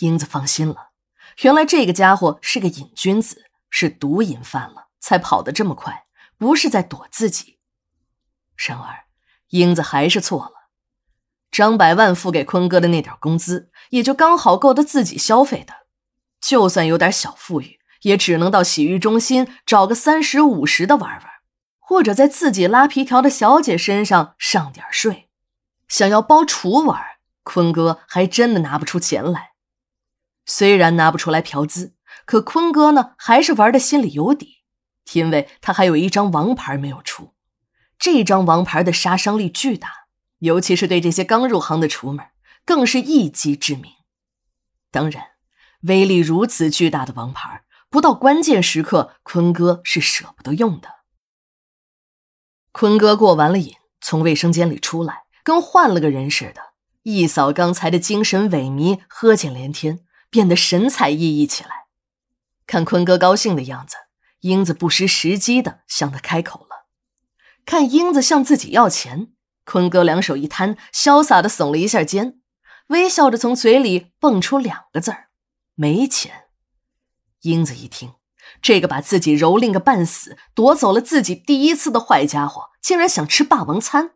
[0.00, 0.90] 英子放心了，
[1.42, 6.04] 原来这个家伙是个瘾君子，是毒瘾犯了才跑得这么快，
[6.36, 7.58] 不是在躲自己。
[8.56, 9.04] 然而，
[9.48, 10.52] 英子还是错了。
[11.50, 15.86] 张百万付给坤哥的那点工资，也就刚好够他自己消费的。
[16.40, 21.22] 就算有点小富裕，也只能到洗浴中心找个三十五十的玩玩，
[21.78, 25.30] 或者在自己拉皮条的小姐身上上点税。
[25.88, 27.02] 想要包厨玩，
[27.42, 29.52] 坤哥还真的拿不出钱来。
[30.46, 31.94] 虽然拿不出来嫖资，
[32.24, 34.62] 可坤哥呢，还是玩的心里有底，
[35.12, 37.34] 因为他还有一张王牌没有出。
[37.98, 40.06] 这张王牌的杀伤力巨大，
[40.38, 42.26] 尤其是对这些刚入行的厨们，
[42.64, 43.92] 更是一击致命。
[44.90, 45.24] 当然，
[45.82, 50.88] 威力如此巨大的王牌，不到关键时刻，坤哥是舍不得用的。
[52.72, 56.60] 坤哥过完了瘾，从卫生间里出来，跟换了个人似的，
[57.02, 61.86] 一扫刚才的精神萎靡，喝尽连天，变得神采奕奕起来。
[62.66, 63.96] 看坤哥高兴的样子，
[64.40, 66.86] 英子不失时机的向他开口了。
[67.64, 69.32] 看英子向自己要钱，
[69.64, 72.40] 坤哥两手一摊，潇洒的耸了一下肩，
[72.88, 75.28] 微笑着从嘴里蹦出两个字儿
[75.74, 76.44] ：“没钱。”
[77.42, 78.14] 英子一听，
[78.62, 84.12] 这个把自己蹂躏个半死、夺走了自己第一次的坏家伙，竟然想吃霸王餐，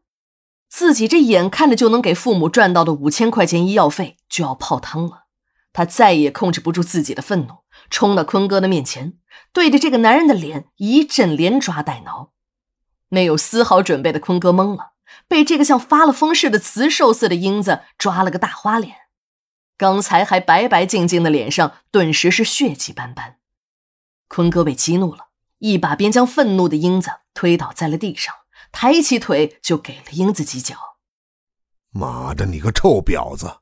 [0.69, 5.27] 自己这眼看着就能给父母赚到的五千块钱医药费就要泡汤了。
[5.73, 7.59] 他再也控制不住自己的愤怒，
[7.91, 9.15] 冲到坤哥的面前，
[9.53, 12.33] 对着这个男人的脸一阵连抓带挠。
[13.09, 14.93] 没有丝毫准备的坤哥懵了，
[15.27, 18.95] 被这个像发了疯似的雌兽似的英子抓了个大花脸，
[19.77, 23.39] 刚才还白白净净的脸上顿时是血迹斑斑。
[24.29, 28.33] 坤哥被激怒了，一把便将愤怒的英子推倒在了地上，
[28.71, 30.77] 抬起腿就给了英子几脚。
[31.91, 33.59] 妈的，你个臭婊子！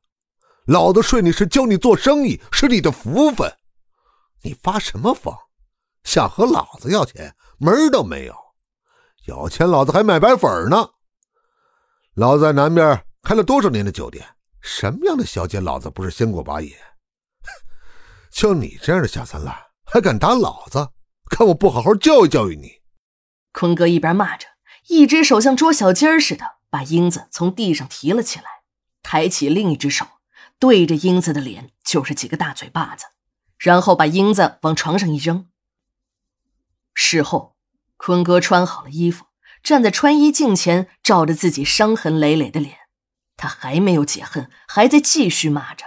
[0.69, 3.51] 老子睡你是教你做生意，是你的福分。
[4.43, 5.35] 你发什么疯？
[6.05, 8.37] 想和老子要钱，门都没有！
[9.25, 10.91] 有钱，老子还买白粉呢。
[12.17, 14.23] 老子在南边开了多少年的酒店，
[14.61, 16.71] 什么样的小姐，老子不是先过把瘾？
[18.31, 19.57] 就你这样的下三滥，
[19.87, 20.91] 还敢打老子？
[21.31, 22.83] 看我不好好教育教育你！
[23.53, 24.47] 坤哥一边骂着，
[24.89, 28.45] 一只手像捉小鸡儿似的把英子从地上提了起来，
[29.03, 30.07] 抬起另一只手，
[30.59, 33.07] 对着英子的脸就是几个大嘴巴子，
[33.59, 35.49] 然后把英子往床上一扔。
[36.95, 37.57] 事后。
[38.01, 39.27] 坤哥穿好了衣服，
[39.61, 42.77] 站在穿衣镜前，照着自己伤痕累累的脸，
[43.37, 45.85] 他还没有解恨，还在继续骂着：“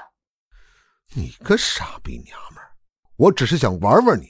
[1.16, 2.76] 你个傻逼娘们儿，
[3.16, 4.28] 我只是想玩玩你，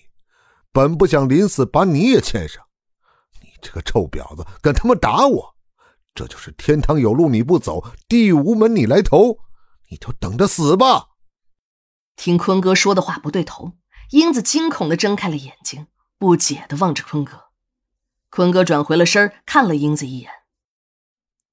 [0.72, 2.64] 本不想临死把你也牵上。
[3.42, 5.56] 你这个臭婊子，敢他妈打我！
[6.14, 9.40] 这就是天堂有路你不走，地狱无门你来投，
[9.92, 11.10] 你就等着死吧！”
[12.18, 13.74] 听坤哥说的话不对头，
[14.10, 15.88] 英子惊恐的睁开了眼睛，
[16.18, 17.46] 不解的望着坤哥。
[18.30, 20.32] 坤哥转回了身看了英子一眼。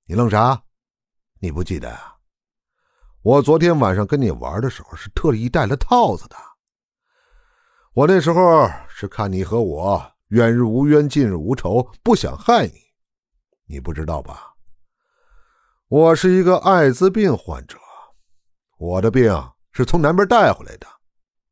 [0.06, 0.62] 你愣啥？
[1.40, 2.16] 你不记得啊？
[3.22, 6.36] 我昨天晚上跟你玩的时候是特意带了套子的。
[7.94, 12.74] 我那时候是看你和我远日无冤，近日无仇，不想害你。
[13.66, 14.54] 你不知道吧？
[15.88, 17.78] 我是一个艾滋病患者，
[18.78, 20.86] 我的病是从南边带回来的。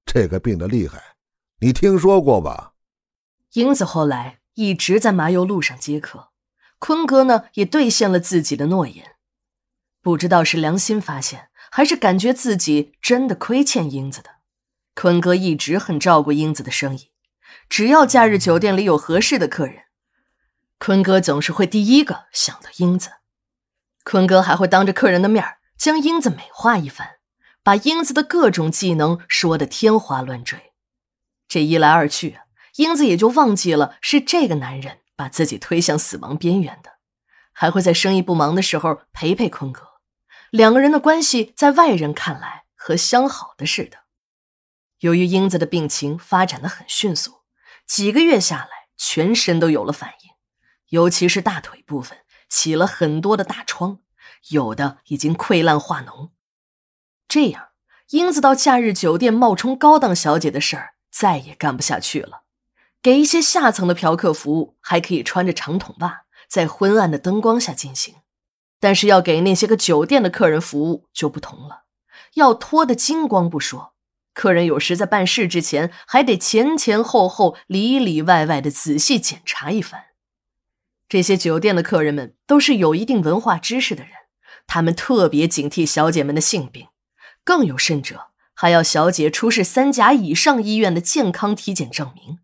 [0.07, 1.17] 这个病的厉害，
[1.61, 2.73] 你听说过吧？
[3.53, 4.41] 英子后来。
[4.59, 6.31] 一直在麻油路上接客，
[6.79, 9.17] 坤哥呢也兑现了自己的诺言。
[10.01, 14.31] 不知道是良心发现，还是感觉自己真的亏欠英子的，
[14.95, 17.11] 坤哥一直很照顾英子的生意。
[17.69, 19.83] 只要假日酒店里有合适的客人，
[20.79, 23.11] 坤哥总是会第一个想到英子。
[24.05, 25.45] 坤哥还会当着客人的面
[25.77, 27.16] 将英子美化一番，
[27.67, 30.73] 把英子的各种技能说得天花乱坠。
[31.49, 32.39] 这一来二去。
[32.77, 36.99] 英子也就忘记了是这个男人把自己推向死亡边缘的，
[37.53, 39.83] 还会在生意不忙的时候陪陪坤哥。
[40.51, 43.99] 两个人的关系在外人看来和相好的似的。
[45.01, 47.41] 由于英子的病情发展的很迅速，
[47.85, 50.31] 几个月下来，全身都有了反应，
[50.91, 52.19] 尤其是大腿部分
[52.49, 53.99] 起了很多的大疮，
[54.51, 56.31] 有的已经溃烂化脓。
[57.29, 57.69] 这样，
[58.11, 62.43] 英子到假日酒店冒充高档小姐的事儿再也干不下去了。
[63.03, 68.15] 给一些下层的嫖客服务，还可以穿着长筒袜，在昏暗的灯光下进行；
[68.81, 71.85] 但是要给那些个酒店的客人服务就不同了，
[72.35, 73.95] 要脱得精光不说，
[74.35, 80.07] 客人有时在办事之前还得前前后后、里里外外的仔细检查一番。
[81.09, 84.13] 这些酒店的客人们都是有一定文化知识的人，
[84.67, 86.89] 他们特别警惕小姐们的性病，
[87.47, 92.41] 更有甚者，还要小姐出示三甲以上医院的健康体检证明。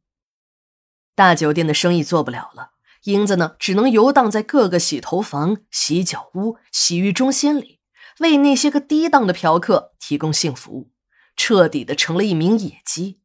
[1.17, 2.71] 大酒店的生意做不了了，
[3.03, 7.81] 英子呢，只能游荡在各个洗头房、洗脚屋、洗浴中心里，
[8.21, 10.93] 为那些个低档的嫖客提供性服务，
[11.35, 13.19] 彻底的成了一名野鸡。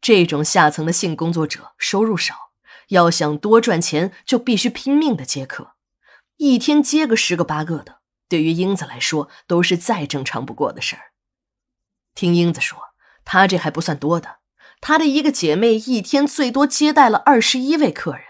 [0.00, 2.52] 这种下层的性工作者收入少，
[2.88, 5.74] 要想多赚钱，就必须拼命的接客，
[6.38, 11.12] 一天接个十个八个的，对于英子来说都是再正常不过的事儿。
[12.14, 12.78] 听英子说，
[13.24, 14.38] 她这还不算多的。
[14.80, 18.22] 她的一个姐妹一天最多接待了二十一位客人，